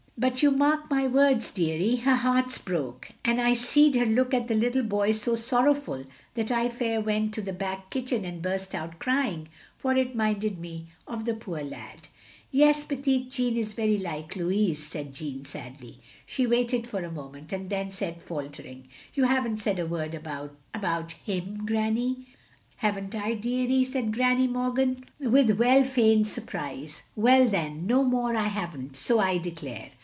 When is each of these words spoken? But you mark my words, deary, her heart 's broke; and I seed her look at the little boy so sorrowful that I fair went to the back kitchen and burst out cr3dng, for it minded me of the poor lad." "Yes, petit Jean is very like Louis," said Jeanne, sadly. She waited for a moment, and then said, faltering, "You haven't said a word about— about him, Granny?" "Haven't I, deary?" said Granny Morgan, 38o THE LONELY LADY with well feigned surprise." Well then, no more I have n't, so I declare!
But 0.17 0.43
you 0.43 0.51
mark 0.51 0.87
my 0.87 1.07
words, 1.07 1.49
deary, 1.49 1.95
her 1.95 2.13
heart 2.15 2.51
's 2.51 2.59
broke; 2.59 3.09
and 3.25 3.41
I 3.41 3.55
seed 3.55 3.95
her 3.95 4.05
look 4.05 4.35
at 4.35 4.47
the 4.47 4.53
little 4.53 4.83
boy 4.83 5.13
so 5.13 5.33
sorrowful 5.33 6.05
that 6.35 6.51
I 6.51 6.69
fair 6.69 7.01
went 7.01 7.33
to 7.33 7.41
the 7.41 7.51
back 7.51 7.89
kitchen 7.89 8.23
and 8.23 8.39
burst 8.39 8.75
out 8.75 8.99
cr3dng, 8.99 9.47
for 9.79 9.95
it 9.97 10.15
minded 10.15 10.59
me 10.59 10.85
of 11.07 11.25
the 11.25 11.33
poor 11.33 11.63
lad." 11.63 12.09
"Yes, 12.51 12.83
petit 12.85 13.29
Jean 13.31 13.57
is 13.57 13.73
very 13.73 13.97
like 13.97 14.35
Louis," 14.35 14.75
said 14.75 15.11
Jeanne, 15.15 15.43
sadly. 15.43 15.97
She 16.27 16.45
waited 16.45 16.85
for 16.85 17.03
a 17.03 17.09
moment, 17.11 17.51
and 17.51 17.71
then 17.71 17.89
said, 17.89 18.21
faltering, 18.21 18.89
"You 19.15 19.23
haven't 19.23 19.57
said 19.57 19.79
a 19.79 19.87
word 19.87 20.13
about— 20.13 20.53
about 20.75 21.13
him, 21.13 21.65
Granny?" 21.65 22.27
"Haven't 22.75 23.15
I, 23.15 23.33
deary?" 23.33 23.83
said 23.85 24.13
Granny 24.13 24.45
Morgan, 24.45 24.97
38o 24.97 24.97
THE 25.19 25.25
LONELY 25.25 25.39
LADY 25.41 25.47
with 25.47 25.57
well 25.57 25.83
feigned 25.83 26.27
surprise." 26.27 27.01
Well 27.15 27.49
then, 27.49 27.87
no 27.87 28.03
more 28.03 28.35
I 28.35 28.43
have 28.49 28.77
n't, 28.77 28.95
so 28.95 29.17
I 29.19 29.39
declare! 29.39 29.89